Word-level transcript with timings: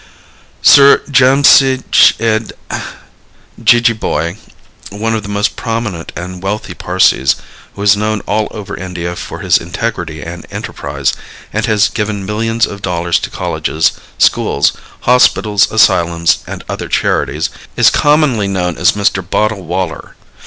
Sir 0.63 1.03
Jamsetjed 1.11 2.53
Jeejeebhoy, 3.63 4.37
one 4.89 5.13
of 5.13 5.21
the 5.21 5.29
most 5.29 5.55
prominent 5.55 6.11
and 6.15 6.41
wealthy 6.41 6.73
Parsees, 6.73 7.35
who 7.75 7.83
is 7.83 7.95
known 7.95 8.21
all 8.21 8.47
over 8.49 8.75
India 8.75 9.15
for 9.15 9.41
his 9.41 9.59
integrity 9.59 10.23
and 10.23 10.47
enterprise, 10.49 11.13
and 11.53 11.67
has 11.67 11.87
given 11.87 12.25
millions 12.25 12.65
of 12.65 12.81
dollars 12.81 13.19
to 13.19 13.29
colleges, 13.29 13.91
schools, 14.17 14.73
hospitals, 15.01 15.71
asylums 15.71 16.39
and 16.47 16.63
other 16.67 16.87
charities, 16.87 17.51
is 17.75 17.91
commonly 17.91 18.47
known 18.47 18.77
as 18.79 18.93
Mr. 18.93 19.23
Bottlewaller. 19.23 20.15